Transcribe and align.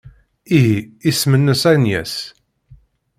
Ihi, 0.57 0.77
isem-nnes 1.09 1.63
Agnes. 1.71 2.13